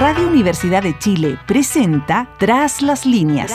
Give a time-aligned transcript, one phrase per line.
[0.00, 3.52] Radio Universidad de Chile presenta Tras las líneas.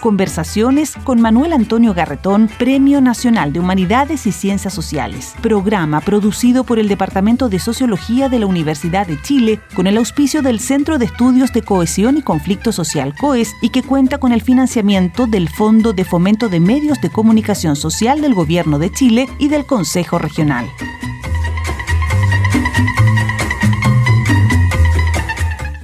[0.00, 5.34] Conversaciones con Manuel Antonio Garretón, Premio Nacional de Humanidades y Ciencias Sociales.
[5.40, 10.42] Programa producido por el Departamento de Sociología de la Universidad de Chile con el auspicio
[10.42, 14.42] del Centro de Estudios de Cohesión y Conflicto Social COES y que cuenta con el
[14.42, 19.48] financiamiento del Fondo de Fomento de Medios de Comunicación Social del Gobierno de Chile y
[19.48, 20.66] del Consejo Regional.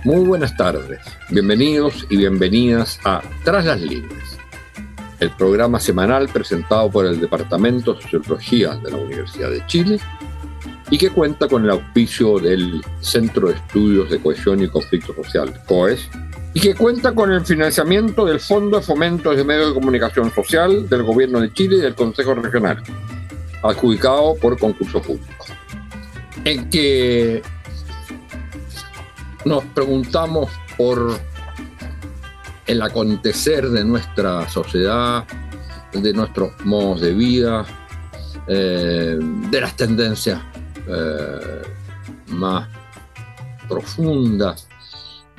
[0.04, 1.00] Muy buenas tardes,
[1.30, 4.36] bienvenidos y bienvenidas a Tras las líneas,
[5.18, 9.98] el programa semanal presentado por el Departamento de Sociología de la Universidad de Chile
[10.90, 15.58] y que cuenta con el auspicio del Centro de Estudios de Cohesión y Conflicto Social,
[15.66, 16.06] COES,
[16.52, 20.86] y que cuenta con el financiamiento del Fondo de Fomento de Medios de Comunicación Social
[20.86, 22.82] del Gobierno de Chile y del Consejo Regional,
[23.62, 25.46] adjudicado por concurso público.
[26.44, 27.42] En que
[29.44, 31.18] nos preguntamos por
[32.66, 35.24] el acontecer de nuestra sociedad,
[35.92, 37.66] de nuestros modos de vida,
[38.48, 39.18] eh,
[39.50, 40.40] de las tendencias
[40.88, 41.62] eh,
[42.28, 42.68] más
[43.68, 44.68] profundas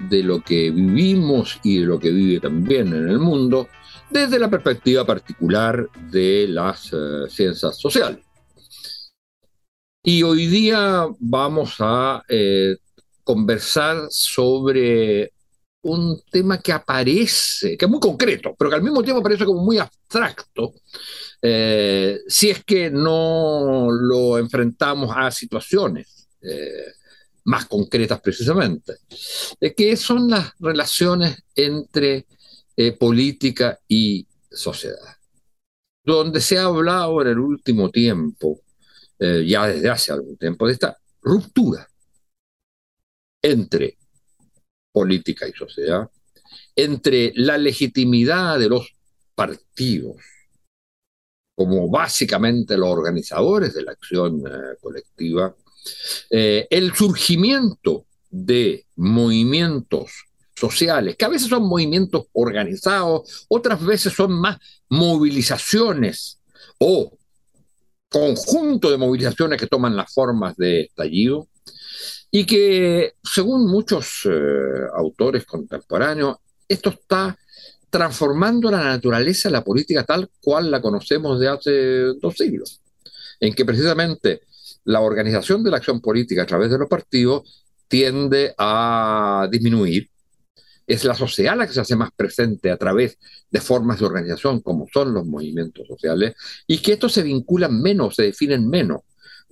[0.10, 3.70] de lo que vivimos y de lo que vive también en el mundo,
[4.10, 8.24] desde la perspectiva particular de las eh, ciencias sociales.
[10.04, 12.24] Y hoy día vamos a
[13.26, 15.34] conversar sobre
[15.82, 19.64] un tema que aparece, que es muy concreto, pero que al mismo tiempo parece como
[19.64, 20.74] muy abstracto,
[21.42, 26.94] eh, si es que no lo enfrentamos a situaciones eh,
[27.46, 28.94] más concretas precisamente,
[29.76, 32.26] que son las relaciones entre
[32.78, 35.18] eh, política y sociedad.
[36.04, 38.62] Donde se ha hablado en el último tiempo,
[39.18, 41.88] ya desde hace algún tiempo, de esta ruptura
[43.46, 43.98] entre
[44.92, 46.10] política y sociedad,
[46.76, 48.88] entre la legitimidad de los
[49.36, 50.18] partidos
[51.56, 55.56] como básicamente los organizadores de la acción eh, colectiva,
[56.30, 60.12] eh, el surgimiento de movimientos
[60.54, 64.58] sociales, que a veces son movimientos organizados, otras veces son más
[64.90, 66.40] movilizaciones
[66.80, 67.18] o
[68.10, 71.48] conjunto de movilizaciones que toman las formas de estallido,
[72.38, 76.36] y que, según muchos eh, autores contemporáneos,
[76.68, 77.38] esto está
[77.90, 81.72] transformando la naturaleza de la política tal cual la conocemos de hace
[82.22, 82.82] dos siglos,
[83.40, 84.42] en que precisamente
[84.84, 90.10] la organización de la acción política a través de los partidos tiende a disminuir.
[90.86, 93.18] Es la sociedad la que se hace más presente a través
[93.50, 96.36] de formas de organización como son los movimientos sociales
[96.68, 99.04] y que estos se vinculan menos, se definen menos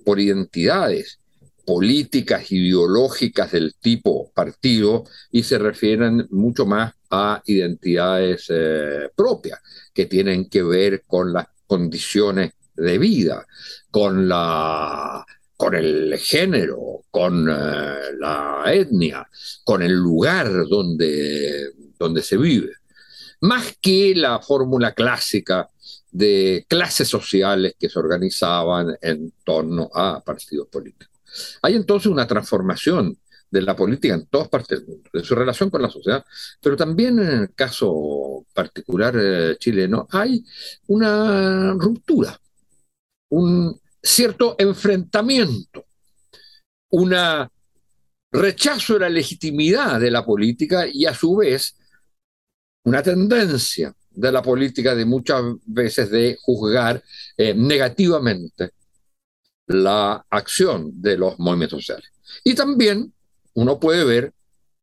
[0.04, 1.18] por identidades
[1.64, 9.60] políticas ideológicas del tipo partido y se refieren mucho más a identidades eh, propias
[9.92, 13.46] que tienen que ver con las condiciones de vida,
[13.90, 15.24] con la
[15.56, 19.26] con el género, con eh, la etnia,
[19.62, 22.72] con el lugar donde, donde se vive,
[23.40, 25.68] más que la fórmula clásica
[26.10, 31.13] de clases sociales que se organizaban en torno a partidos políticos.
[31.62, 33.16] Hay entonces una transformación
[33.50, 36.24] de la política en todas partes del mundo, de su relación con la sociedad,
[36.60, 40.44] pero también en el caso particular eh, chileno hay
[40.88, 42.38] una ruptura,
[43.30, 45.86] un cierto enfrentamiento,
[46.90, 47.14] un
[48.32, 51.76] rechazo de la legitimidad de la política y a su vez
[52.84, 57.02] una tendencia de la política de muchas veces de juzgar
[57.36, 58.72] eh, negativamente
[59.66, 62.10] la acción de los movimientos sociales.
[62.42, 63.12] Y también
[63.54, 64.32] uno puede ver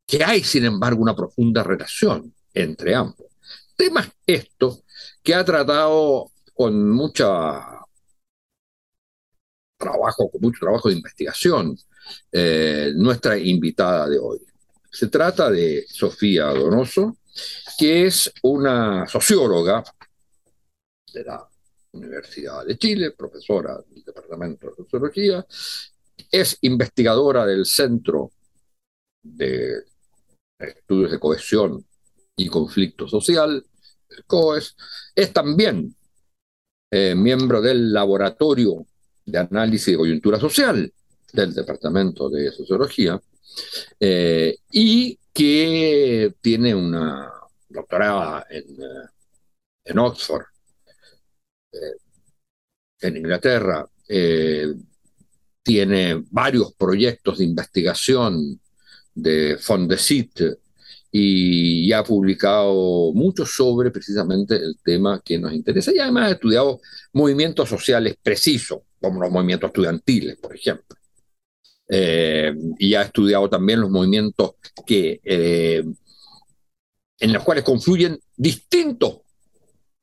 [0.08, 3.28] que hay, sin embargo, una profunda relación entre ambos.
[3.75, 4.84] Temas estos
[5.24, 7.81] que ha tratado con mucha
[9.78, 11.78] trabajo, con mucho trabajo de investigación,
[12.31, 14.39] eh, nuestra invitada de hoy.
[14.92, 17.18] Se trata de Sofía Donoso,
[17.78, 19.83] que es una socióloga
[21.13, 21.48] de la
[21.94, 23.78] Universidad de Chile, profesora
[24.13, 25.46] Departamento de Sociología,
[26.31, 28.31] es investigadora del Centro
[29.24, 29.84] de
[30.60, 31.86] Estudios de Cohesión
[32.36, 33.66] y Conflicto Social,
[34.10, 34.75] el COES,
[35.16, 35.96] es también
[36.92, 38.86] eh, miembro del Laboratorio
[39.25, 40.92] de Análisis de Coyuntura Social
[41.31, 43.22] del Departamento de Sociología
[44.00, 47.31] eh, y que tiene una
[47.69, 50.46] doctorada en, eh, Oxford
[53.00, 54.74] en Inglaterra, eh,
[55.63, 58.60] tiene varios proyectos de investigación
[59.16, 60.42] de Fondesit
[61.13, 66.81] y ha publicado mucho sobre precisamente el tema que nos interesa y además ha estudiado
[67.13, 70.98] movimientos sociales precisos, como los movimientos estudiantiles, por ejemplo.
[71.88, 74.56] Eh, y ha estudiado también los movimientos
[74.86, 75.86] que, eh,
[77.19, 79.22] en los cuales confluyen distintos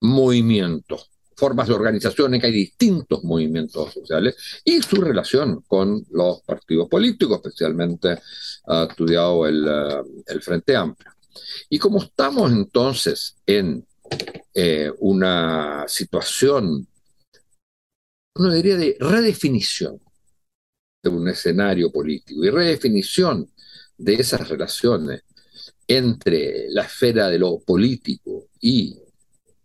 [0.00, 6.43] movimientos, formas de organización en que hay distintos movimientos sociales y su relación con los
[6.43, 8.19] partidos políticos, especialmente
[8.67, 11.12] ha estudiado el, eh, el Frente Amplio.
[11.70, 13.87] Y como estamos entonces en
[14.52, 16.88] eh, una situación,
[18.35, 20.00] uno diría, de redefinición
[21.00, 23.49] de un escenario político y redefinición
[23.96, 25.23] de esas relaciones
[25.87, 28.99] entre la esfera de lo político y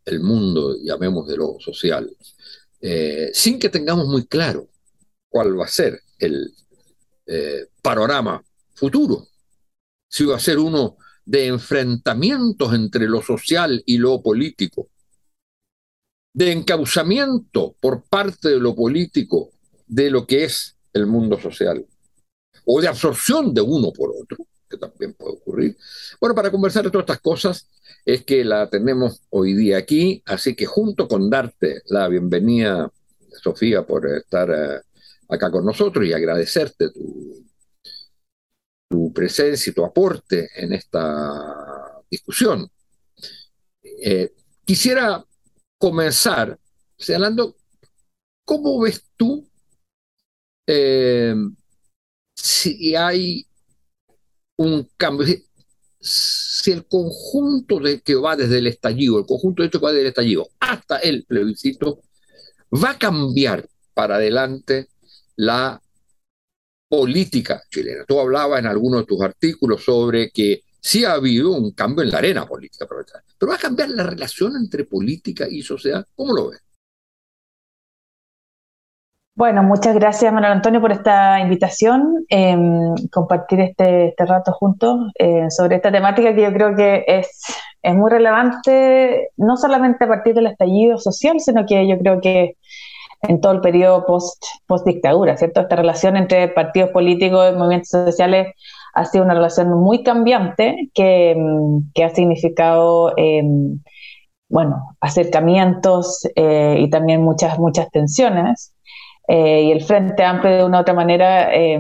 [0.06, 2.16] el mundo, llamemos de lo social,
[2.82, 4.68] eh, sin que tengamos muy claro
[5.30, 6.54] cuál va a ser el
[7.26, 9.28] eh, panorama futuro.
[10.10, 14.90] Si va a ser uno de enfrentamientos entre lo social y lo político,
[16.34, 19.52] de encauzamiento por parte de lo político
[19.88, 21.86] de lo que es el mundo social,
[22.66, 24.46] o de absorción de uno por otro,
[24.78, 25.78] también puede ocurrir.
[26.20, 27.68] Bueno, para conversar de todas estas cosas,
[28.06, 32.92] es que la tenemos hoy día aquí, así que junto con darte la bienvenida,
[33.42, 34.82] Sofía, por estar eh,
[35.30, 37.46] acá con nosotros y agradecerte tu,
[38.90, 42.70] tu, presencia y tu aporte en esta discusión.
[43.82, 44.34] Eh,
[44.66, 45.26] quisiera
[45.80, 46.58] comenzar
[46.98, 47.56] señalando
[48.46, 49.48] cómo ves tú
[50.68, 51.36] eh,
[52.36, 53.46] si hay
[54.58, 55.26] un cambio
[56.04, 59.92] si el conjunto de que va desde el estallido, el conjunto de hecho que va
[59.92, 62.02] desde el estallido hasta el plebiscito,
[62.74, 64.90] va a cambiar para adelante
[65.38, 65.82] la
[66.90, 68.04] política chilena.
[68.06, 72.12] Tú hablabas en algunos de tus artículos sobre que sí ha habido un cambio en
[72.12, 76.06] la arena política, pero va a cambiar la relación entre política y sociedad.
[76.16, 76.60] ¿Cómo lo ves?
[79.36, 82.56] Bueno, muchas gracias Manuel Antonio por esta invitación, eh,
[83.12, 87.44] compartir este, este rato juntos eh, sobre esta temática que yo creo que es,
[87.82, 92.58] es muy relevante, no solamente a partir del estallido social, sino que yo creo que
[93.24, 95.62] en todo el periodo post, post dictadura, ¿cierto?
[95.62, 98.54] Esta relación entre partidos políticos y movimientos sociales
[98.94, 101.36] ha sido una relación muy cambiante que,
[101.96, 103.42] que ha significado, eh,
[104.50, 108.73] bueno, acercamientos eh, y también muchas, muchas tensiones.
[109.28, 111.80] Eh, y el Frente Amplio de una u otra manera eh,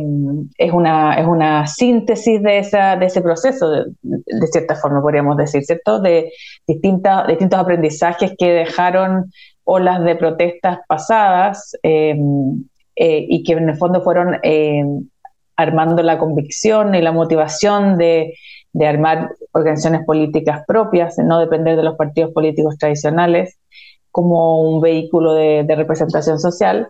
[0.57, 3.69] es, una, es una síntesis de, esa, de ese proceso,
[4.01, 5.99] de, cierta forma podríamos decir, ¿cierto?
[5.99, 6.31] De
[6.65, 9.31] distintas, distintos aprendizajes que dejaron
[9.65, 12.15] olas de protestas pasadas eh,
[12.95, 14.37] y que en el fondo fueron
[15.55, 18.33] armando la convicción y la motivación de,
[18.71, 23.57] de armar organizaciones políticas propias, no depender de los partidos políticos tradicionales
[24.11, 26.87] como un vehículo de, de representación social.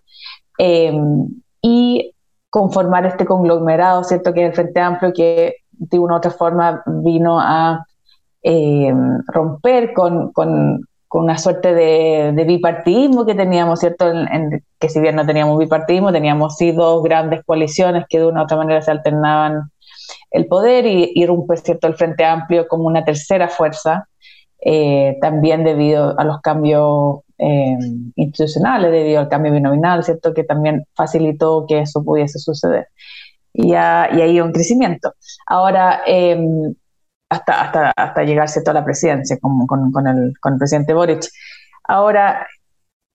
[0.57, 1.27] Em,
[1.61, 2.13] y
[2.49, 4.33] conformar este conglomerado, ¿cierto?
[4.33, 7.85] Que es el Frente Amplio, que de una u otra forma vino a
[8.43, 10.81] em, romper con, con,
[11.15, 14.11] una suerte de, de, bipartidismo que teníamos, ¿cierto?
[14.79, 18.43] Que si bien no teníamos bipartidismo, teníamos sí dos grandes coaliciones que de una u
[18.45, 19.71] otra manera se alternaban
[20.31, 21.87] el poder y, y rompe, ¿cierto?
[21.87, 24.07] El Frente Amplio como una tercera fuerza,
[24.65, 27.77] eh, también debido a los cambios eh,
[28.15, 30.33] institucionales debido al cambio binominal, ¿cierto?
[30.33, 32.87] Que también facilitó que eso pudiese suceder.
[33.51, 35.13] Y, ha, y ahí un crecimiento.
[35.47, 36.73] Ahora, em,
[37.29, 41.25] hasta, hasta, hasta llegarse a la presidencia con, con, con, el, con el presidente Boric.
[41.83, 42.47] Ahora,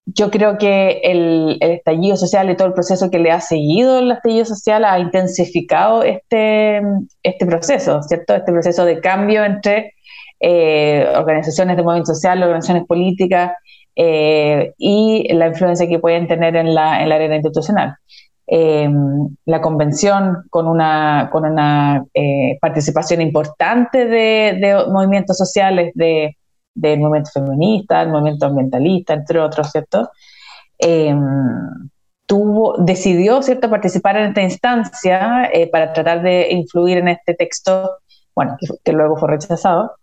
[0.05, 3.99] yo creo que el, el, estallido social y todo el proceso que le ha seguido
[3.99, 6.83] el estallido social ha intensificado este,
[7.23, 8.35] este proceso, ¿cierto?
[8.35, 9.95] Este proceso de cambio entre
[10.41, 13.53] eh, organizaciones de movimiento social, organizaciones políticas,
[14.01, 17.97] eh, y la influencia que pueden tener en la, en la arena institucional.
[18.47, 18.89] Eh,
[19.45, 26.37] la convención con una, con una eh, participación importante de, de movimientos sociales, de,
[26.77, 30.11] del movimiento feminista, el movimiento ambientalista, entre otros, ¿cierto?
[32.27, 34.43] tuvo, decidió, ¿cierto?, participar en esta
[34.75, 37.99] instancia para tratar de influir en este texto,
[38.33, 39.97] bueno, que luego fue rechazado,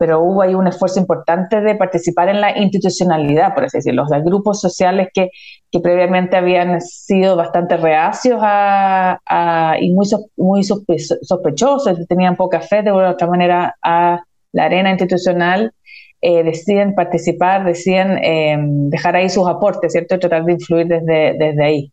[0.00, 4.24] pero hubo ahí un esfuerzo importante de participar en la institucionalidad, por así decirlo, los
[4.24, 5.28] grupos sociales que,
[5.70, 10.06] que previamente habían sido bastante reacios a, y muy,
[10.38, 15.74] muy sospechosos, tenían poca fe de otra manera a la arena institucional,
[16.22, 20.14] eh, deciden participar, deciden eh, dejar ahí sus aportes, ¿cierto?
[20.14, 21.92] Y tratar de influir desde, desde ahí.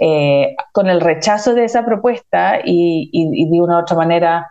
[0.00, 4.50] Eh, con el rechazo de esa propuesta y, y, y de una u otra manera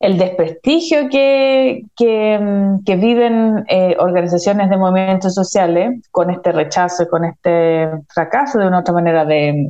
[0.00, 7.08] el desprestigio que, que, mm, viven eh, organizaciones de movimientos sociales con este rechazo y
[7.08, 9.68] con este fracaso de una otra manera de,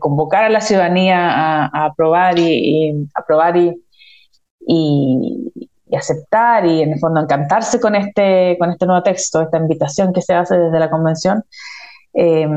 [0.00, 3.84] convocar a la ciudadanía a, aprobar y, aprobar y,
[4.66, 5.52] y,
[5.94, 10.22] aceptar y en el fondo encantarse con este, con este nuevo texto, esta invitación que
[10.22, 11.44] se hace desde la convención.
[12.14, 12.48] Eh,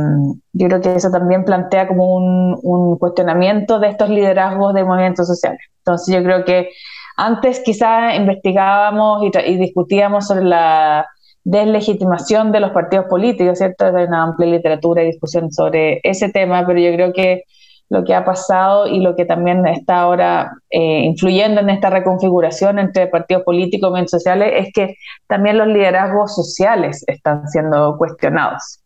[0.54, 5.60] yo creo que eso también plantea como un, cuestionamiento de estos liderazgos de movimientos sociales.
[5.80, 6.70] Entonces yo creo que
[7.18, 11.08] antes quizás investigábamos y, discutíamos sobre la
[11.44, 13.86] deslegitimación de los partidos políticos, ¿cierto?
[13.86, 17.44] Hay una amplia literatura y discusión sobre ese tema, pero yo creo que
[17.92, 22.80] lo que ha pasado y lo que también está ahora eh, influyendo en esta reconfiguración
[22.80, 24.96] entre partidos políticos y sociales es que
[25.28, 28.80] también los liderazgos sociales están siendo cuestionados.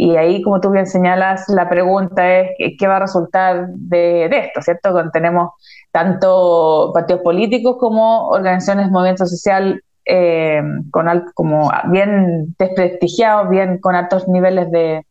[0.00, 4.62] Y ahí, como tú bien señalas, la pregunta es qué va a resultar de, esto,
[4.62, 4.92] ¿cierto?
[4.92, 5.50] Cuando tenemos
[5.90, 10.62] tanto partidos políticos como organizaciones de movimiento social eh,
[10.92, 15.04] con como bien desprestigiados, bien con altos niveles de,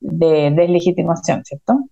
[0.00, 1.88] de deslegitimación, ¿cierto?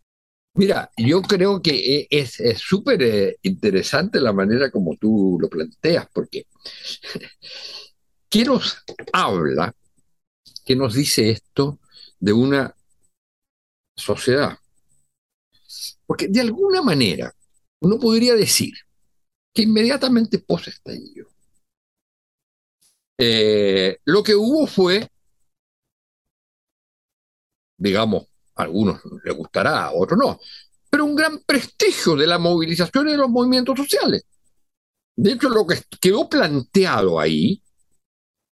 [0.54, 6.08] Mira, yo creo que e, es súper eh, interesante la manera como tú lo planteas,
[6.12, 6.46] porque
[8.28, 9.72] ¿qué nos habla,
[10.64, 11.78] qué nos dice esto
[12.18, 12.74] de una
[13.96, 14.58] sociedad?
[16.06, 17.34] Porque de alguna manera
[17.80, 18.74] uno podría decir
[19.52, 21.28] que inmediatamente post estallido,
[23.18, 25.08] eh, lo que hubo fue,
[27.76, 30.40] digamos, a algunos les gustará, a otros no,
[30.90, 34.24] pero un gran prestigio de la movilización y de los movimientos sociales.
[35.16, 37.63] De hecho, lo que quedó planteado ahí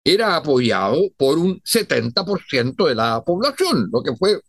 [0.04, 4.40] era apoyado por un 70% de la población, lo que fue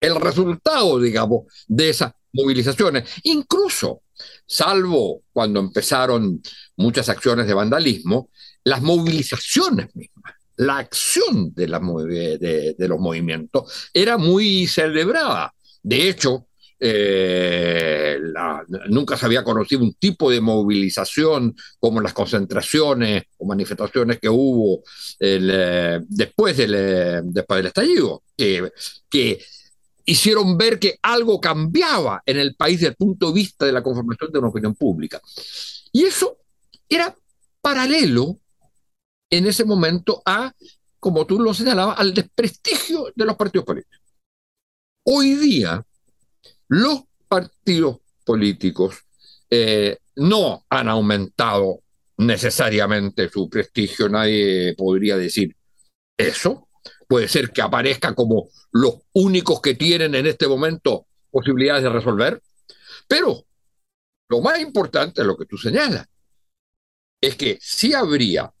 [0.00, 3.08] el resultado, digamos, de esas movilizaciones.
[3.24, 4.02] Incluso,
[4.46, 6.42] salvo cuando empezaron
[6.76, 8.30] muchas acciones de vandalismo,
[8.64, 15.54] las movilizaciones mismas, la acción de, de, los movimientos era muy celebrada.
[15.82, 18.18] De hecho, eh,
[18.88, 24.82] nunca se había conocido un tipo de movilización como las concentraciones o manifestaciones que hubo
[25.20, 28.70] eh, después, del, eh, después del estallido, que,
[29.08, 29.40] que
[30.04, 33.82] hicieron ver que algo cambiaba en el país desde el punto de vista de la
[33.82, 35.20] conformación de una opinión pública.
[35.92, 36.38] Y eso
[36.88, 37.14] era
[37.60, 38.38] paralelo
[39.30, 40.52] en ese momento a,
[41.00, 44.00] como tú lo señalabas, al desprestigio de los partidos políticos.
[45.04, 45.84] Hoy día,
[46.68, 49.04] los partidos políticos
[49.50, 51.82] eh, no han aumentado
[52.18, 55.54] necesariamente su prestigio, nadie podría decir
[56.16, 56.68] eso,
[57.06, 62.42] puede ser que aparezca como los únicos que tienen en este momento posibilidades de resolver,
[63.06, 63.44] pero
[64.28, 66.06] lo más importante es lo que tú señalas,
[67.20, 68.52] es que sí habría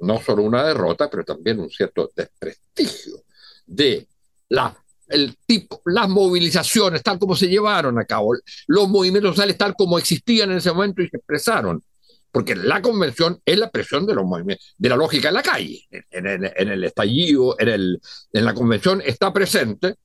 [0.00, 3.24] no solo una derrota, pero también un cierto desprestigio
[3.66, 4.08] de
[4.48, 4.76] la,
[5.10, 8.34] el tipo, las movilizaciones tal como se llevaron a cabo,
[8.66, 11.82] los movimientos sociales tal como existían en ese momento y se expresaron
[12.32, 15.88] porque la convención es la presión de los movimientos, de la lógica en la calle.
[16.10, 18.00] En, el estallido, en, el,
[18.32, 19.96] en la convención está presente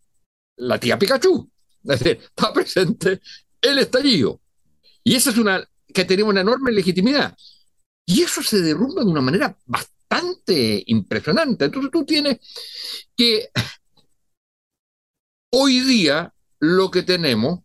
[0.57, 1.49] la tía Pikachu,
[1.83, 3.19] es decir, está presente
[3.61, 4.41] el estallido.
[5.03, 7.35] Y esa es una que tenemos una enorme legitimidad.
[8.05, 11.65] Y eso se derrumba de una manera bastante impresionante.
[11.65, 12.39] Entonces tú tienes
[13.15, 13.49] que
[15.57, 17.59] hoy día lo que tenemos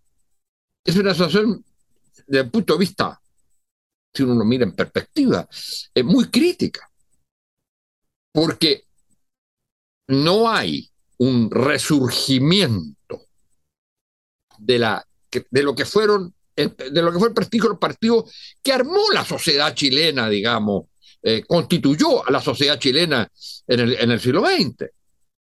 [0.85, 1.65] es una situación
[2.27, 3.21] desde el punto de vista
[4.13, 5.49] si uno lo mira en perspectiva,
[5.95, 6.91] es muy crítica,
[8.33, 8.85] porque
[10.09, 13.27] no hay un resurgimiento
[14.59, 15.07] de, la,
[15.51, 18.27] de lo que fueron de lo que fue el prestigio del partido
[18.63, 20.89] que armó la sociedad chilena, digamos,
[21.23, 23.27] eh, constituyó a la sociedad chilena
[23.67, 24.91] en el, en el siglo XX.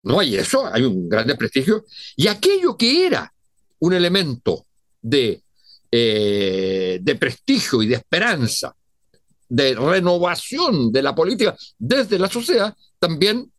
[0.03, 1.85] No hay eso, hay un gran prestigio.
[2.17, 3.33] Y aquello que era
[3.81, 4.67] un elemento
[5.01, 5.43] de
[5.93, 8.77] eh, de prestigio y de esperanza,
[9.49, 13.51] de renovación de la política desde la sociedad, también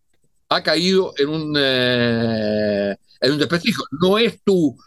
[0.48, 3.84] ha caído en un, eh, en un desprestigio.
[4.00, 4.78] No es tu,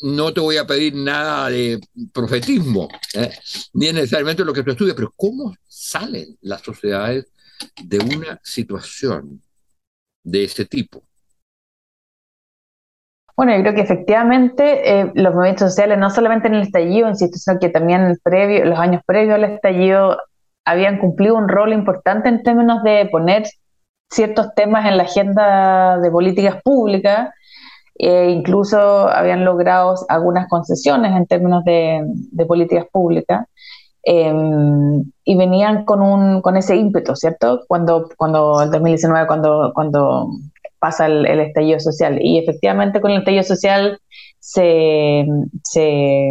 [0.00, 1.78] no te voy a pedir nada de
[2.14, 3.30] profetismo, ¿eh?
[3.74, 7.26] ni necesariamente lo que tú estudias, pero cómo salen las sociedades
[7.84, 9.42] de una situación
[10.26, 11.02] de ese tipo.
[13.36, 17.36] Bueno, yo creo que efectivamente eh, los movimientos sociales, no solamente en el estallido, insisto,
[17.38, 20.18] sino que también previo, los años previos al estallido,
[20.64, 23.44] habían cumplido un rol importante en términos de poner
[24.10, 27.30] ciertos temas en la agenda de políticas públicas,
[27.94, 32.04] e incluso habían logrado algunas concesiones en términos de,
[32.46, 33.46] políticas públicas.
[34.08, 37.64] Em, y venían con, un, con ese ímpetu, ¿cierto?
[37.66, 40.30] Cuando, cuando el 2019, cuando, cuando
[40.78, 42.18] pasa el, estallido social.
[42.22, 43.98] Y efectivamente con el estallido social
[44.38, 45.26] se,
[45.64, 46.30] se,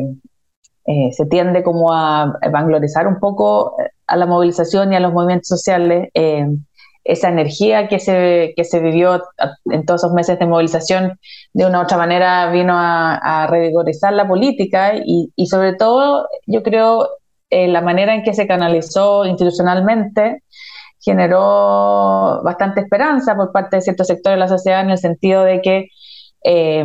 [0.85, 3.75] eh, se tiende como a vanglorizar un poco
[4.07, 6.09] a la movilización y a los movimientos sociales.
[6.13, 6.63] Em,
[7.03, 9.21] esa energía que se, que se vivió
[9.65, 11.19] en todos esos meses de movilización
[11.53, 16.63] de una u otra manera vino a, revigorizar la política y, y, sobre todo yo
[16.63, 17.09] creo
[17.55, 20.43] eh, la manera en que se canalizó institucionalmente
[20.99, 25.61] generó bastante esperanza por parte de ciertos sectores de la sociedad en el sentido de
[25.61, 25.87] que
[26.43, 26.83] eh,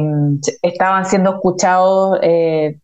[0.63, 2.79] estaban siendo escuchados eh,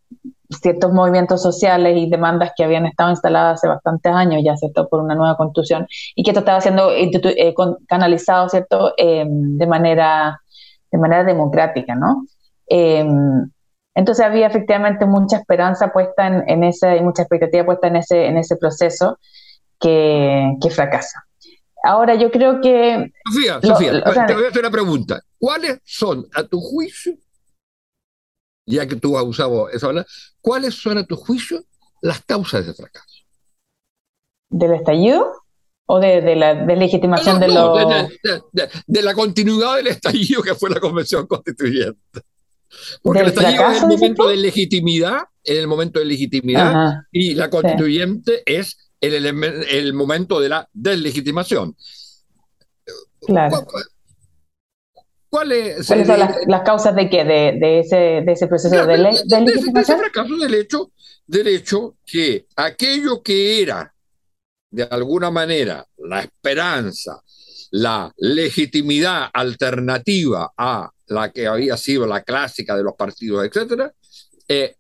[0.51, 5.01] ciertos movimientos sociales y demandas que habían estado instaladas hace bastantes años ya, ¿cierto?, por
[5.01, 7.55] una nueva constitución, y que esto estaba siendo eh,
[7.87, 10.41] canalizado, ¿cierto?, em, de, manera,
[10.91, 12.25] de manera democrática, ¿no?
[13.97, 18.27] Entonces había efectivamente mucha esperanza puesta en, en ese, y mucha expectativa puesta en ese,
[18.27, 19.19] en ese proceso
[19.81, 21.25] que, que fracasa.
[21.83, 23.11] Ahora yo creo que...
[23.25, 25.23] Sofía, Sofía, te voy a hacer una pregunta.
[25.39, 27.17] ¿Cuáles son, a tu juicio,
[28.67, 30.09] ya que tú has usado esa palabra,
[30.43, 31.65] ¿cuáles son a tu juicio
[32.03, 33.25] las causas de fracaso?
[34.51, 35.33] ¿Del estallido?
[35.87, 38.11] ¿O de, la deslegitimación de los...?
[38.87, 42.21] De, la continuidad del estallido que fue la Convención Constituyente.
[43.03, 48.43] Porque el estallido es el momento de legitimidad, el momento de legitimidad, y la constituyente
[48.47, 51.77] es el, el, momento de la deslegitimación.
[53.21, 53.67] Claro.
[55.29, 57.25] ¿Cuáles son las, causas de qué?
[57.25, 59.99] De, ese, de ese proceso de, ley, de, legitimación?
[59.99, 60.93] fracaso del hecho,
[61.27, 63.93] del hecho que aquello que era,
[64.71, 67.23] de alguna manera, la esperanza,
[67.71, 73.93] la legitimidad alternativa a la que había sido la clásica de los partidos, etcétera,
[74.49, 74.75] eh,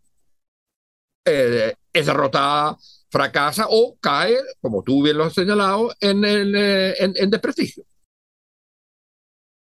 [1.25, 2.77] eh, es derrotada,
[3.11, 7.85] fracasa o cae, como tú bien lo has señalado, en, el, eh, en desprestigio.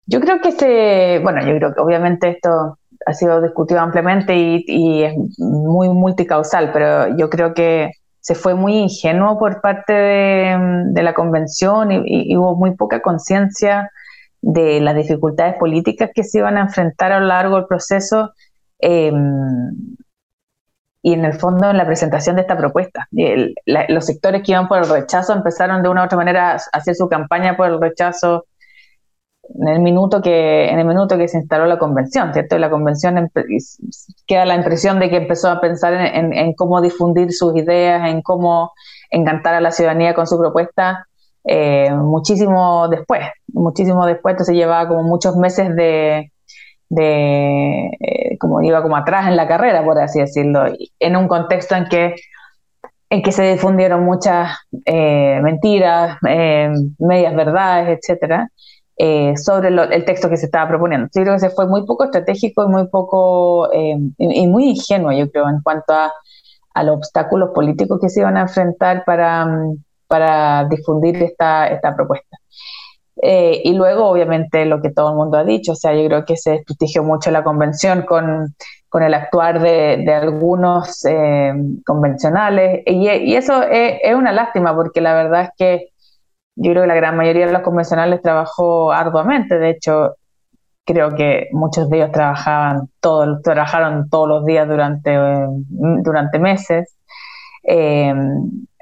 [0.07, 5.05] Yo creo que se, bueno, yo creo que obviamente esto ha sido discutido ampliamente y,
[5.05, 11.15] es muy multicausal, pero yo creo que se fue muy ingenuo por parte de, la
[11.15, 13.91] convención y, hubo muy poca conciencia
[14.43, 18.33] de las dificultades políticas que se iban a enfrentar a lo largo del proceso
[18.79, 19.97] em,
[21.03, 23.09] y en el fondo en la presentación de esta propuesta.
[23.65, 26.95] los sectores que iban por el rechazo empezaron de una u otra manera a hacer
[26.95, 28.45] su campaña por el rechazo
[29.55, 32.59] en el minuto que en el minuto que se instaló la convención, ¿cierto?
[32.59, 33.31] la convención
[34.27, 38.73] queda la impresión de que empezó a pensar en, cómo difundir sus ideas, en cómo
[39.11, 41.07] encantar a la ciudadanía con su propuesta
[41.45, 46.31] eh, muchísimo después, muchísimo después, entonces llevaba como muchos meses de,
[46.89, 50.67] de eh, como iba como atrás en la carrera, por así decirlo,
[50.99, 52.15] en un contexto en que
[53.13, 58.49] en que se difundieron muchas eh, mentiras, medias verdades, etcétera,
[59.03, 61.09] eh, sobre el texto que se estaba proponiendo.
[61.15, 65.11] Yo creo que se fue muy poco estratégico y muy poco eh, y, muy ingenuo,
[65.11, 66.13] yo creo, en cuanto a,
[66.85, 69.49] los obstáculos políticos que se iban a enfrentar para,
[70.07, 72.37] para difundir esta, esta propuesta.
[73.23, 76.27] Eh, y luego, obviamente, lo que todo el mundo ha dicho, o sea, yo creo
[76.27, 78.55] que se desprestigió mucho la convención con,
[78.91, 81.05] con el actuar de, de algunos
[81.87, 85.90] convencionales, y, y eso es, es, una lástima, porque la verdad es que
[86.63, 90.17] yo creo que la gran mayoría de los convencionales trabajó arduamente, de hecho,
[90.85, 95.17] creo que muchos de ellos trabajaban todo, trabajaron todos los días durante,
[95.69, 96.97] durante meses.
[97.63, 98.13] Eh,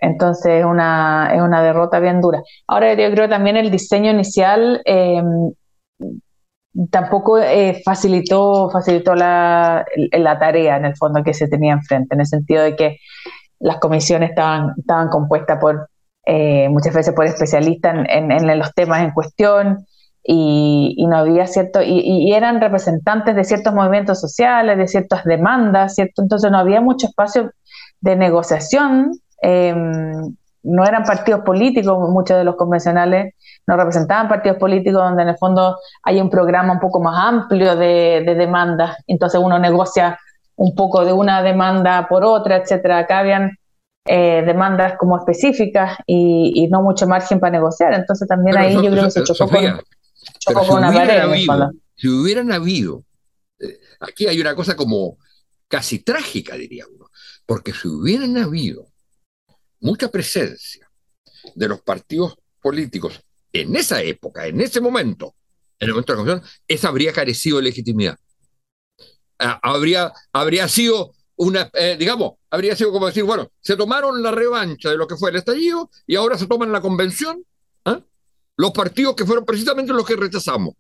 [0.01, 2.43] entonces una, es una derrota bien dura.
[2.67, 5.23] Ahora yo creo que también el diseño inicial eh,
[6.91, 12.21] tampoco eh, facilitó, facilitó la, la, tarea en el fondo que se tenía enfrente, en
[12.21, 12.97] el sentido de que
[13.61, 15.89] las comisiones estaban, estaban compuestas por
[16.31, 19.87] eh, muchas veces por especialistas en, los temas en cuestión
[20.23, 26.21] y, no había cierto, y, eran representantes de ciertos movimientos sociales, de ciertas demandas, ¿cierto?
[26.21, 27.51] Entonces no había mucho espacio
[28.03, 33.35] de negociación, em, no eran partidos políticos, muchos de los convencionales
[33.67, 37.75] no representaban partidos políticos donde en el fondo hay un programa un poco más amplio
[37.75, 40.19] de, de demandas, entonces uno negocia
[40.57, 42.99] un poco de una demanda por otra, etcétera.
[42.99, 43.53] Acá habían
[44.05, 47.95] eh, demandas como específicas y, no mucho margen para negociar.
[47.95, 51.23] Entonces también ahí yo creo que se chocó, con, una pared.
[51.95, 53.05] si hubieran habido,
[53.59, 55.19] eh, aquí hay una cosa como
[55.69, 57.11] casi trágica, diría uno,
[57.45, 58.87] porque si hubieran habido
[59.81, 60.91] mucha presencia
[61.55, 65.35] de los partidos políticos en esa época, en ese momento,
[65.79, 68.17] en el momento de la Constitución, esa habría carecido de legitimidad.
[69.39, 74.33] Ah, habría, habría sido una, eh, digamos, habría sido como decir, bueno, se tomaron la
[74.33, 77.45] revancha de lo que fue el estallido y ahora se toman la convención,
[77.85, 78.01] ¿ah?
[78.57, 80.75] los partidos que fueron precisamente los que rechazamos.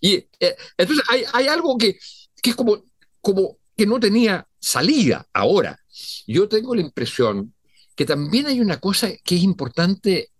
[0.00, 1.98] Y eh, entonces hay, hay, algo que,
[2.42, 2.84] que es como,
[3.22, 5.80] como que no tenía salida ahora.
[6.26, 7.54] Yo tengo la impresión
[7.94, 10.30] que también hay una cosa que es importante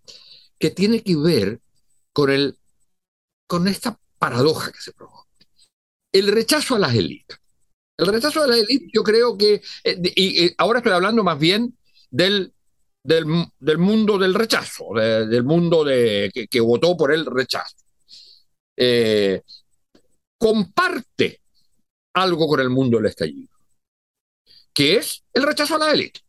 [0.58, 1.62] que tiene que ver
[2.12, 2.58] con, el,
[3.46, 5.26] con esta paradoja que se provoca.
[6.12, 7.38] El rechazo a las élites.
[7.98, 11.76] El rechazo a las élites, yo creo que, eh, y, ahora estoy hablando más bien
[12.10, 12.52] del,
[13.02, 17.76] del, mundo del rechazo, del mundo de, que, votó por el rechazo.
[18.76, 19.42] Eh,
[20.38, 21.40] comparte
[22.14, 23.54] algo con el mundo del estallido,
[24.74, 26.20] que es el rechazo a la élite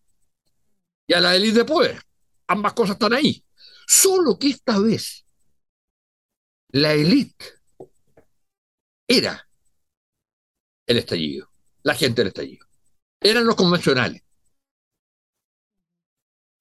[1.08, 2.02] y a la élite de poder.
[2.48, 3.44] Ambas cosas están ahí.
[3.86, 5.26] Solo que esta vez
[6.70, 7.46] la élite
[9.08, 9.48] era
[10.86, 11.47] el estallido,
[11.88, 12.66] la gente del estallido.
[13.22, 14.22] Eran los convencionales.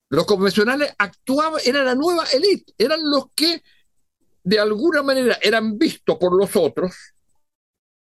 [0.08, 3.60] Los convencionales actuaban, era la nueva élite, eran los que
[4.44, 6.94] de alguna manera eran vistos por los otros,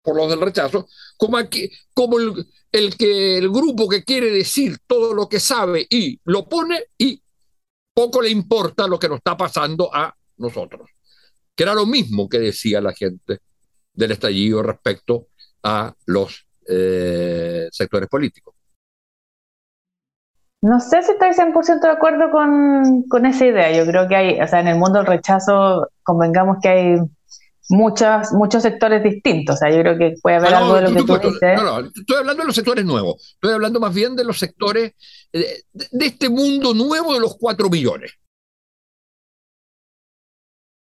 [0.01, 4.79] por los del rechazo, como, aquí, como el, el, que, el grupo que quiere decir
[4.87, 7.21] todo lo que sabe y lo pone y
[7.93, 10.89] poco le importa lo que nos está pasando a nosotros.
[11.55, 13.41] Que era lo mismo que decía la gente
[13.93, 15.27] del estallido respecto
[15.61, 18.55] a los eh, sectores políticos.
[20.61, 23.71] No sé si estoy 100% de acuerdo con, con, esa idea.
[23.71, 26.97] Yo creo que hay, o sea, en el mundo del rechazo, convengamos que hay
[27.69, 29.55] muchos, muchos sectores distintos.
[29.55, 31.57] O sea, yo creo que puede haber algo de lo que tú dices.
[31.57, 33.33] No, no, estoy hablando de los sectores nuevos.
[33.33, 34.93] Estoy hablando más bien de los sectores
[35.33, 38.11] de, de este mundo nuevo de los cuatro millones.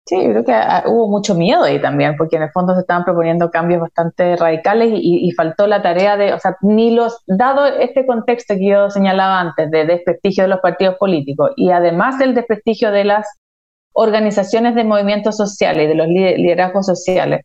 [0.07, 2.81] Sí, yo creo que ah, hubo mucho miedo ahí también, porque en el fondo se
[2.81, 7.67] estaban proponiendo cambios bastante radicales y, faltó la tarea de, o sea, ni los, dado
[7.67, 12.35] este contexto que yo señalaba antes de desprestigio de los partidos políticos y además del
[12.35, 13.27] desprestigio de las
[13.95, 17.41] organizaciones de movimientos sociales, de los liderazgos sociales,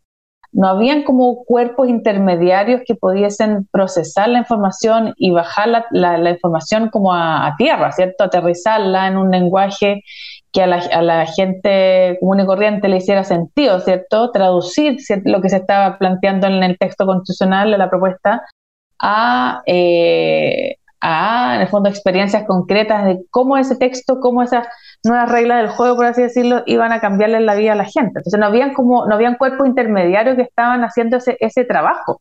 [0.51, 7.13] no habían como cuerpos intermediarios que pudiesen procesar la información y bajar la, información como
[7.13, 8.25] a, a, tierra, ¿cierto?
[8.25, 10.03] Aterrizarla en un lenguaje
[10.51, 10.67] que a
[11.01, 14.31] la, gente común y corriente le hiciera sentido, ¿cierto?
[14.31, 18.43] Traducir lo que se estaba planteando en el texto constitucional la propuesta
[18.99, 24.67] a, eh, a, en el fondo, experiencias concretas de cómo ese texto, cómo esas
[25.03, 28.19] nuevas reglas del juego, por así decirlo, iban a cambiarle la vida a la gente.
[28.19, 32.19] Entonces no habían como, no habían cuerpos intermediarios que estaban haciendo ese, ese trabajo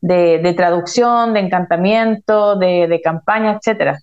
[0.00, 3.98] de, de traducción, de encantamiento, de, de campaña, etcétera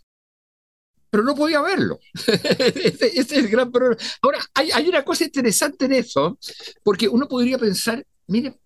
[1.14, 2.00] pero no podía verlo.
[2.28, 4.02] ese, es el gran problema.
[4.20, 6.40] Ahora, hay, hay, una cosa interesante en eso,
[6.82, 8.60] porque uno podría pensar, mire,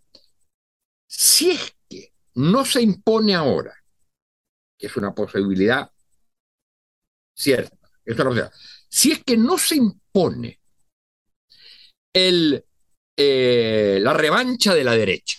[1.06, 3.76] si es que no se impone ahora,
[4.80, 5.92] que es una posibilidad
[7.36, 8.54] cierta, es una posibilidad,
[8.88, 10.62] si es que no se impone
[12.14, 12.64] el,
[13.18, 15.38] eh, la revancha de la derecha,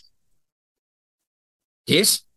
[1.86, 2.28] que es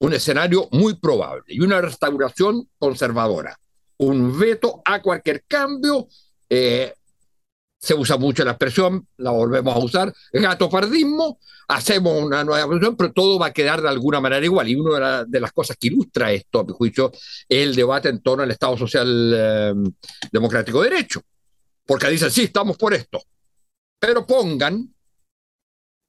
[0.00, 3.56] un escenario muy probable, y una restauración conservadora,
[3.98, 6.08] un veto a cualquier cambio.
[6.48, 6.92] Eh,
[7.78, 12.96] se usa mucho la expresión, la volvemos a usar, gato pardismo, hacemos una nueva versión,
[12.96, 14.68] pero todo va a quedar de alguna manera igual.
[14.68, 18.22] Y una de, las cosas que ilustra esto, a mi juicio, es el debate en
[18.22, 19.74] torno al Estado Social eh,
[20.32, 21.20] Democrático de Derecho.
[21.84, 23.22] Porque dicen, sí, estamos por esto.
[24.00, 24.92] Pero pongan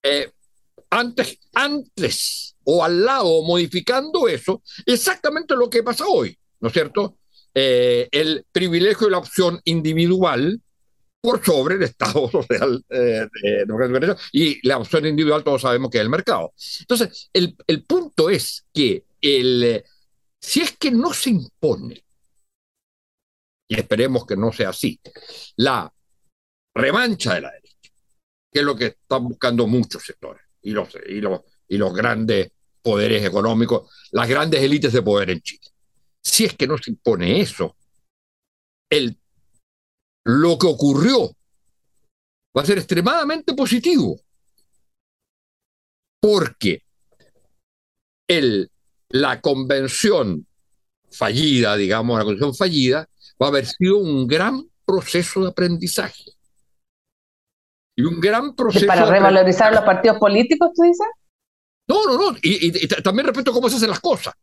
[0.03, 0.31] eh,
[0.89, 7.17] antes, antes o al lado, modificando eso, exactamente lo que pasa hoy, ¿no es cierto?
[7.53, 10.61] Eh, el privilegio de la opción individual
[11.21, 13.27] por sobre el Estado social eh,
[14.31, 16.53] y la opción individual todos sabemos que es el mercado.
[16.79, 19.83] Entonces, el, el punto es que el,
[20.39, 22.03] si es que no se impone,
[23.69, 24.99] y esperemos que no sea así,
[25.57, 25.91] la
[26.73, 27.91] revancha de la derecha,
[28.51, 32.51] que es lo que están buscando muchos sectores y los, y los, y los grandes
[32.81, 35.67] poderes económicos, las grandes élites de poder en Chile
[36.23, 37.75] si es que no se impone eso,
[38.89, 39.17] el,
[40.25, 41.31] lo que ocurrió
[42.55, 44.19] va a ser extremadamente positivo,
[46.21, 46.81] porque
[48.27, 48.69] el,
[49.09, 50.45] la convención
[51.09, 53.07] fallida, digamos, la convención fallida,
[53.41, 56.23] va a haber sido un gran proceso de aprendizaje.
[57.95, 58.85] Y un gran proceso.
[58.85, 61.07] ¿Para revalorizar los partidos políticos, tú dices?
[61.87, 62.37] No, no, no.
[62.41, 64.33] Y, y, también respeto cómo se hacen las cosas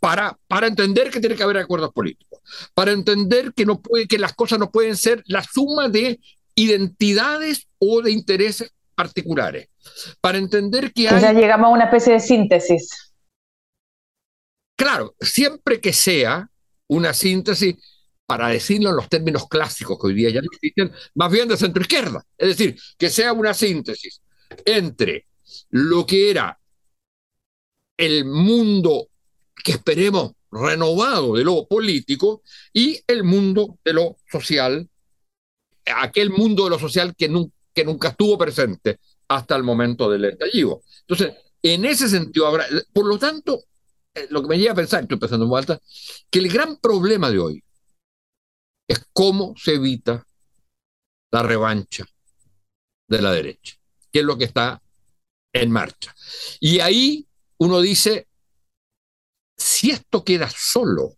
[0.00, 2.40] para, para entender que tiene que haber acuerdos políticos,
[2.74, 6.20] para entender que, no puede, que las cosas no pueden ser la suma de
[6.54, 9.68] identidades o de intereses particulares,
[10.20, 11.20] para entender que hay...
[11.20, 13.12] Ya llegamos a una especie de síntesis.
[14.76, 16.50] claro, siempre que sea
[16.88, 17.76] una síntesis,
[18.26, 21.56] para decirlo en los términos clásicos que hoy día ya no existen, más bien de
[21.56, 22.22] centro izquierda.
[22.36, 24.20] Es decir, que sea una síntesis
[24.66, 25.27] entre
[25.70, 26.58] lo que era
[27.96, 29.08] el mundo
[29.64, 34.88] que esperemos renovado de lo político y el mundo de lo social,
[35.94, 37.28] aquel mundo de lo social que,
[37.74, 40.82] que nunca estuvo presente hasta el momento del estallido.
[41.00, 43.64] Entonces, en ese sentido, habrá, por lo tanto,
[44.14, 45.80] eh, lo que me lleva a pensar, estoy pensando en vuelta,
[46.30, 47.64] que el gran problema de hoy
[48.88, 50.24] es cómo se evita
[51.30, 52.06] la revancha
[53.06, 53.76] de la derecha,
[54.10, 54.80] que es lo que está
[55.62, 56.14] en marcha.
[56.60, 57.26] Y ahí
[57.58, 58.28] uno dice,
[59.56, 61.16] si esto queda solo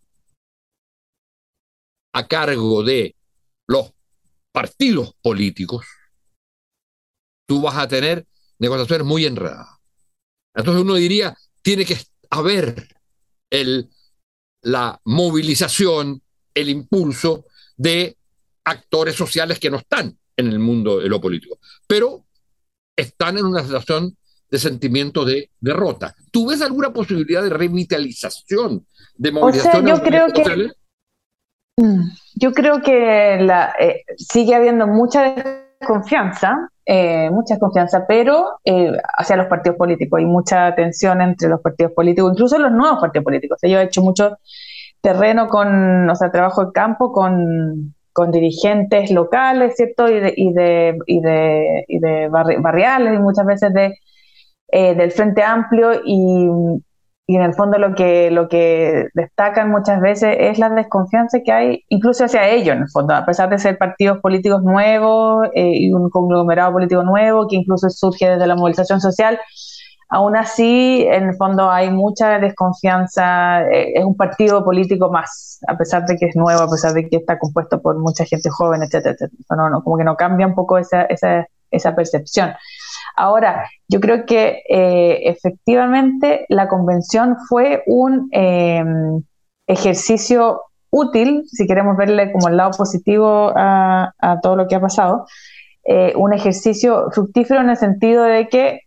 [2.12, 3.14] a cargo de
[3.66, 3.92] los
[4.52, 5.86] partidos políticos,
[7.46, 8.26] tú vas a tener
[8.58, 9.68] negociaciones muy enredadas.
[10.54, 11.98] Entonces uno diría, tiene que
[12.30, 12.88] haber
[13.50, 13.90] el,
[14.62, 16.22] la movilización,
[16.54, 18.16] el impulso de
[18.64, 22.26] actores sociales que no están en el mundo de lo político, pero
[22.96, 24.16] están en una situación
[24.50, 26.14] de sentimiento de derrota.
[26.30, 28.84] ¿Tú ves alguna posibilidad de revitalización
[29.16, 29.86] de movilización?
[29.86, 30.70] yo creo que
[31.76, 35.34] mm, yo creo que la, eh, sigue habiendo mucha
[35.80, 40.18] desconfianza, eh, mucha desconfianza, pero eh, hacia los partidos políticos.
[40.18, 43.58] Hay mucha tensión entre los partidos políticos, incluso los nuevos partidos políticos.
[43.62, 44.38] yo he hecho mucho
[45.00, 50.08] terreno con, o sea, trabajo en campo con, con dirigentes locales, ¿cierto?
[50.08, 53.94] Y de, y de, y de, y de barriales y muchas veces de
[54.72, 56.48] eh, del Frente Amplio y,
[57.26, 61.84] en el fondo lo que, lo que destacan muchas veces es la desconfianza que hay
[61.88, 65.92] incluso hacia ellos, en el fondo, a pesar de ser partidos políticos nuevos eh, y
[65.92, 69.38] un conglomerado político nuevo que incluso surge desde la movilización social,
[70.10, 75.76] aún así, en el fondo hay mucha desconfianza, eh, es un partido político más, a
[75.78, 78.82] pesar de que es nuevo, a pesar de que está compuesto por mucha gente joven,
[78.82, 79.16] etcétera,
[79.56, 82.50] No, no, como que no cambia un poco esa, esa, esa percepción.
[83.16, 88.84] Ahora, yo creo que eh, efectivamente la convención fue un eh,
[89.66, 95.26] ejercicio útil, si queremos verle como el lado positivo a, todo lo que ha pasado,
[95.84, 98.80] eh, un ejercicio fructífero en el sentido de que,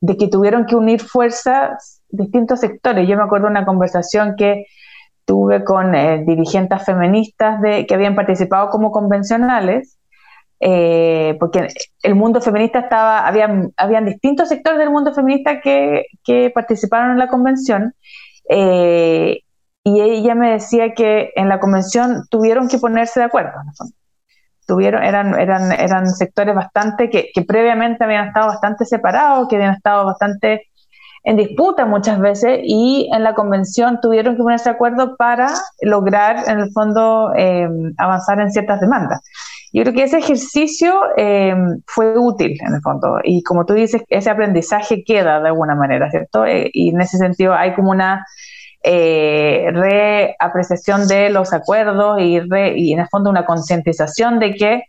[0.00, 3.08] de que tuvieron que unir fuerzas distintos sectores.
[3.08, 4.66] Yo me acuerdo de una conversación que
[5.24, 5.92] tuve con
[6.26, 9.96] dirigentes feministas de, que habían participado como convencionales
[10.60, 11.68] eh, porque
[12.02, 16.06] el mundo feminista estaba, habían, habían distintos sectores del mundo feminista que,
[16.54, 17.94] participaron en la convención,
[18.48, 19.40] eh,
[19.84, 23.52] y ella me decía que en la convención tuvieron que ponerse de acuerdo,
[24.66, 29.74] Tuvieron, eran, eran, eran sectores bastante que, que previamente habían estado bastante separados, que habían
[29.74, 30.66] estado bastante
[31.26, 36.48] en disputa muchas veces y en la convención tuvieron que ponerse de acuerdo para lograr
[36.48, 39.20] en el fondo eh, avanzar en ciertas demandas.
[39.76, 41.54] Yo creo que ese ejercicio eh,
[41.86, 46.10] fue útil en el fondo y como tú dices, ese aprendizaje queda de alguna manera,
[46.10, 46.46] ¿cierto?
[46.46, 48.24] Eh, y en ese sentido hay como una
[48.82, 52.40] eh, reapreciación de los acuerdos y,
[52.74, 54.84] y en el fondo una concientización de que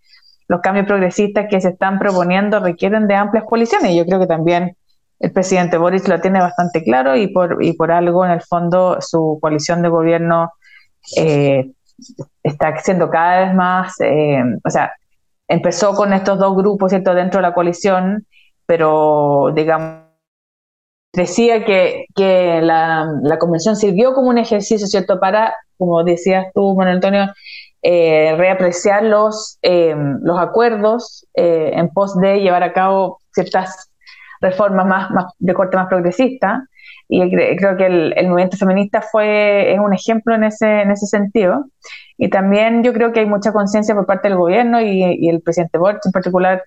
[0.48, 3.94] los cambios progresistas que se están proponiendo requieren de amplias coaliciones.
[3.94, 4.78] Yo creo que también
[5.20, 9.00] el presidente Boris lo tiene bastante claro y por, y por algo en el fondo
[9.02, 10.54] su coalición de gobierno
[11.18, 11.72] eh,
[12.44, 14.94] está siendo cada vez más, eh, o sea,
[15.48, 18.26] empezó con estos dos grupos, ¿cierto?, dentro de la coalición,
[18.66, 20.04] pero, digamos,
[21.14, 26.76] decía que, que la, la, convención sirvió como un ejercicio, ¿cierto?, para, como decías tú,
[26.76, 27.28] Manuel Antonio,
[27.82, 33.92] eh, reapreciar los, eh, los acuerdos en pos de llevar a cabo ciertas
[34.42, 36.68] reformas más, más de corte más progresista
[37.10, 41.06] y creo que el, el, movimiento feminista fue es un ejemplo en ese en ese
[41.06, 41.66] sentido
[42.18, 45.78] y también yo creo que hay mucha conciencia por parte del gobierno y, el presidente
[45.78, 46.64] Boric en particular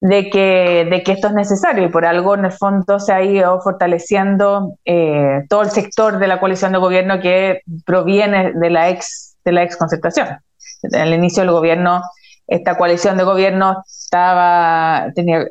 [0.00, 3.22] de que, de que esto es necesario y por algo en el fondo se ha
[3.22, 8.90] ido fortaleciendo eh, todo el sector de la coalición de gobierno que proviene de la
[8.90, 10.38] ex de la ex concertación.
[10.82, 12.02] En el inicio del gobierno
[12.46, 15.46] esta coalición de gobierno estaba tenía,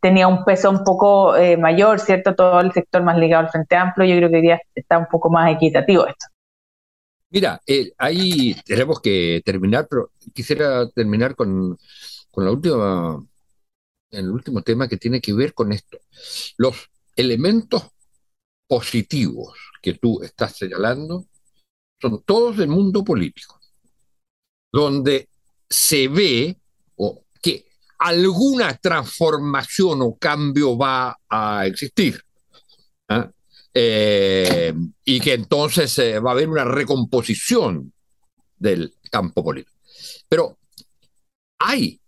[0.00, 2.34] tenía un peso un poco eh, mayor, ¿cierto?
[2.34, 5.06] Todo el sector más ligado al Frente Amplio, yo creo que hoy día está un
[5.10, 6.26] poco más equitativo esto.
[7.30, 11.76] Mira, eh, ahí tenemos que terminar, pero quisiera terminar con,
[12.30, 13.22] con la última,
[14.10, 15.98] el último tema que tiene que ver con esto.
[16.56, 17.90] Los elementos
[18.68, 21.26] positivos que tú estás señalando
[22.00, 23.58] son todos del mundo político,
[24.72, 25.28] donde
[25.68, 26.56] se ve
[27.42, 27.66] que
[27.98, 32.20] alguna transformación o cambio va a existir.
[33.08, 33.30] ¿ah?
[33.78, 34.72] eh,
[35.04, 37.92] y que entonces eh, va a haber una recomposición
[38.56, 39.76] del campo político.
[40.30, 40.56] Pero
[41.58, 42.00] hay,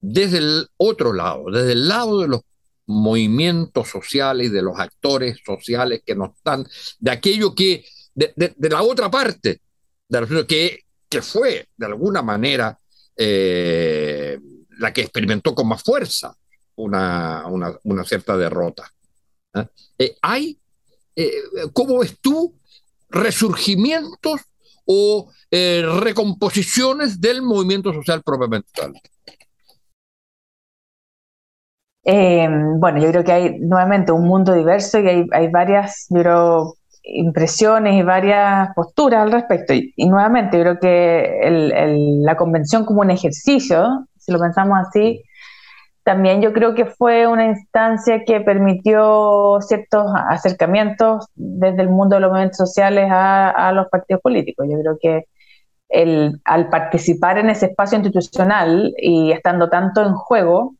[0.00, 2.40] desde el otro lado, desde el lado de los
[2.86, 6.66] movimientos sociales, de los actores sociales que no están,
[6.98, 7.84] de aquello que,
[8.16, 9.60] de, la otra parte,
[10.08, 12.78] de que, que fue de alguna manera
[13.16, 14.38] eh,
[14.78, 16.36] la que experimentó con más fuerza
[16.76, 17.44] una,
[17.82, 18.88] una, cierta derrota.
[19.54, 19.66] ¿eh?
[19.98, 20.58] Eh, ¿Hay,
[21.72, 22.54] cómo ves tú,
[23.08, 24.42] resurgimientos
[24.84, 28.94] o recomposiciones del movimiento social propiamente tal?
[32.80, 36.77] bueno, yo creo que hay nuevamente un mundo diverso y hay, hay varias, yo
[37.08, 39.72] impresiones y varias posturas al respecto.
[39.74, 41.40] Y, nuevamente, creo que
[42.22, 45.22] la convención como un ejercicio, si lo pensamos así,
[46.04, 52.20] también yo creo que fue una instancia que permitió ciertos acercamientos desde el mundo de
[52.20, 54.66] los movimientos sociales a, los partidos políticos.
[54.70, 55.24] Yo creo que
[55.90, 60.74] el, al participar en ese espacio institucional y estando tanto en juego,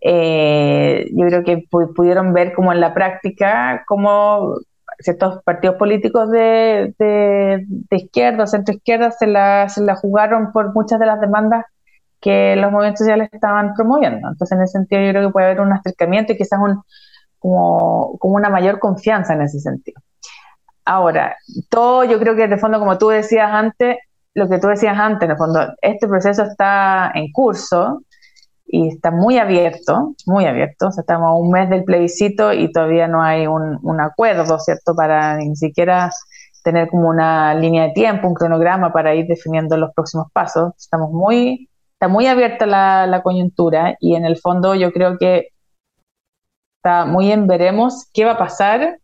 [0.00, 4.56] eh, yo creo que pudieron ver como en la práctica cómo
[4.98, 10.98] ciertos partidos políticos de, de, izquierda, centro izquierda, se la, se la jugaron por muchas
[10.98, 11.64] de las demandas
[12.20, 14.28] que los movimientos sociales estaban promoviendo.
[14.28, 16.82] Entonces, en ese sentido, yo creo que puede haber un acercamiento y quizás un,
[17.38, 20.00] como, como una mayor confianza en ese sentido.
[20.86, 21.36] Ahora,
[21.68, 23.98] todo yo creo que de fondo, como tú decías antes,
[24.34, 28.02] lo que tú decías antes, en fondo, este proceso está en curso,
[28.66, 30.88] y está muy abierto, muy abierto.
[30.88, 34.94] O sea, estamos a un mes del plebiscito y todavía no hay un, acuerdo, ¿cierto?
[34.94, 36.10] Para ni siquiera
[36.62, 40.72] tener como una línea de tiempo, un cronograma para ir definiendo los próximos pasos.
[40.78, 45.48] Estamos muy, está muy abierta la, la coyuntura y en el fondo yo creo que
[46.76, 48.98] está muy en veremos qué va a pasar,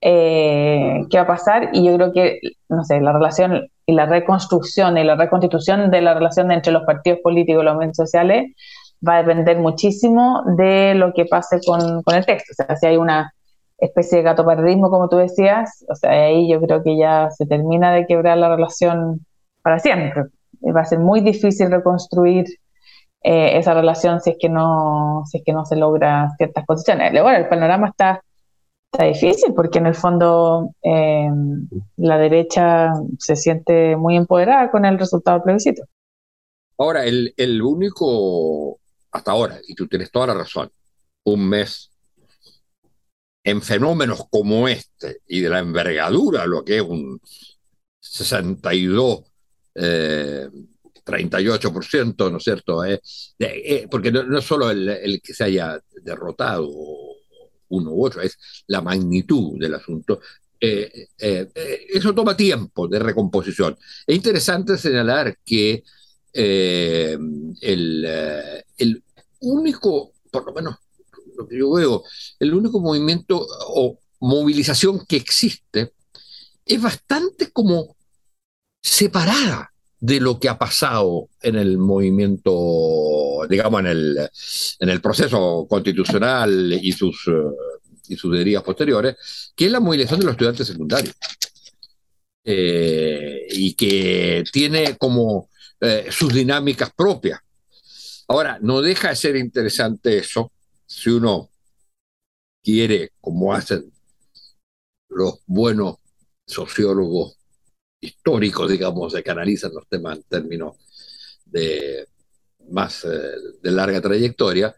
[0.00, 4.06] eh, qué va a pasar y yo creo que, no sé, la relación y la
[4.06, 8.52] reconstrucción y la reconstitución de la relación entre los partidos políticos y los medios sociales
[9.06, 12.52] va a depender muchísimo de lo que pase con, con el texto.
[12.52, 13.32] O sea, si hay una
[13.78, 17.92] especie de gatopardismo, como tú decías, o sea, ahí yo creo que ya se termina
[17.92, 19.26] de quebrar la relación
[19.62, 20.24] para siempre.
[20.64, 22.46] Va a ser muy difícil reconstruir
[23.24, 27.10] eh, esa relación si es que no si es que no se logra ciertas condiciones.
[27.10, 28.22] Bueno, el panorama está,
[28.92, 31.28] está difícil porque en el fondo eh,
[31.96, 35.82] la derecha se siente muy empoderada con el resultado plebiscito.
[36.78, 38.78] Ahora, el, el único
[39.12, 40.70] hasta ahora, y tú tienes toda la razón,
[41.24, 41.92] un mes
[43.44, 47.20] en fenómenos como este y de la envergadura, lo que es un
[48.00, 49.24] 62,
[49.74, 52.84] 38%, ¿no es cierto?
[52.84, 53.00] Eh,
[53.38, 56.68] eh, porque no, es solo el, que se haya derrotado
[57.68, 60.20] uno u otro, es la magnitud del asunto.
[60.60, 63.76] Eh, eso toma tiempo de recomposición.
[64.06, 65.82] Es interesante señalar que
[66.32, 67.18] eh,
[67.60, 69.02] el, eh, el
[69.40, 70.76] único, por lo menos
[71.36, 72.04] lo que yo veo,
[72.38, 75.92] el único movimiento o movilización que existe
[76.64, 77.96] es bastante como
[78.82, 84.30] separada de lo que ha pasado en el movimiento, digamos, en el,
[84.80, 87.32] en el proceso constitucional y sus, eh,
[88.08, 91.14] y sus derivadas posteriores, que es la movilización de los estudiantes secundarios.
[92.44, 95.48] y que tiene como
[95.84, 97.40] eh, sus dinámicas propias.
[98.28, 100.52] Ahora, no deja de ser interesante eso
[100.86, 101.50] si uno
[102.62, 103.92] quiere, como hacen
[105.08, 105.96] los buenos
[106.46, 107.36] sociólogos
[108.00, 110.76] históricos, digamos, que analizan los temas en términos
[111.46, 112.06] de
[112.70, 113.08] más eh,
[113.60, 114.76] de larga trayectoria,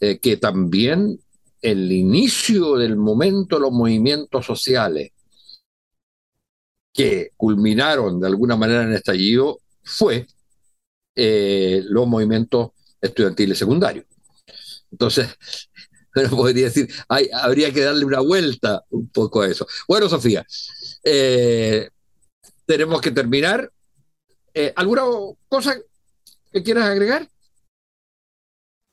[0.00, 1.20] eh, que también
[1.60, 5.12] el inicio del momento de los movimientos sociales
[6.94, 10.26] que culminaron de alguna manera en estallido fue
[11.16, 14.04] eh, los movimientos estudiantiles secundarios.
[14.92, 15.28] Entonces,
[16.14, 19.66] pero podría decir, hay, habría que darle una vuelta un poco a eso.
[19.88, 20.46] Bueno, Sofía,
[21.02, 21.88] eh,
[22.66, 23.70] tenemos que terminar.
[24.54, 25.02] Eh, ¿Alguna
[25.48, 25.76] cosa
[26.52, 27.28] que quieras agregar?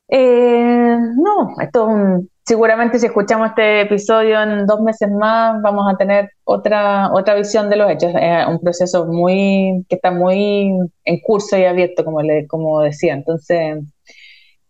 [0.10, 5.98] no, esto es un seguramente si escuchamos este episodio en dos meses más vamos a
[5.98, 8.12] tener otra otra visión de los hechos.
[8.16, 10.72] Es un proceso muy que está muy
[11.06, 13.14] en curso y abierto, como le, como decía.
[13.14, 13.78] Entonces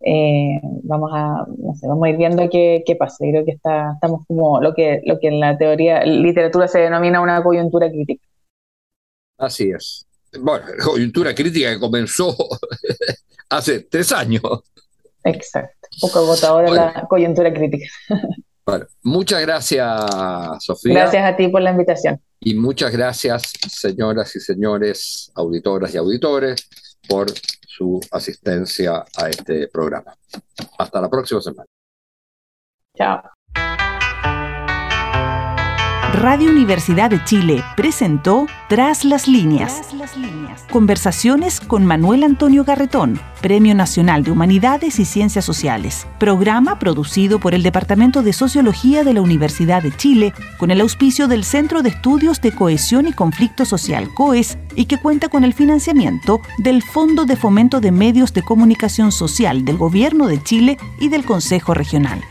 [0.01, 3.17] eh, vamos a vamos a ir viendo qué, qué pasa.
[3.19, 7.21] Creo que está, estamos como lo que lo que en la teoría literatura se denomina
[7.21, 8.25] una coyuntura crítica.
[9.37, 10.05] Así es.
[10.39, 12.35] Bueno, coyuntura crítica que comenzó
[13.49, 14.43] hace tres años.
[15.23, 15.82] Exacto.
[16.01, 17.85] Poco agotadora la coyuntura crítica.
[18.65, 20.93] Bueno, muchas gracias, Sofía.
[20.93, 22.21] Gracias a ti por la invitación.
[22.39, 26.69] Y muchas gracias, señoras y señores, auditoras y auditores,
[27.07, 27.27] por
[27.67, 30.15] su asistencia a este programa.
[30.77, 31.67] Hasta la próxima semana.
[32.95, 33.21] Chao.
[36.13, 39.81] Radio Universidad de Chile presentó Tras las líneas.
[40.71, 46.05] Conversaciones con Manuel Antonio Garretón, Premio Nacional de Humanidades y Ciencias Sociales.
[46.19, 51.27] Programa producido por el Departamento de Sociología de la Universidad de Chile con el auspicio
[51.27, 55.55] del Centro de Estudios de Cohesión y Conflicto Social COES y que cuenta con el
[55.55, 61.09] financiamiento del Fondo de Fomento de Medios de Comunicación Social del Gobierno de Chile y
[61.09, 62.21] del Consejo Regional.